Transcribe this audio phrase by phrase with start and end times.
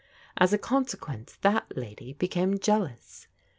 [0.35, 3.27] As a consequence, that lady became jealous.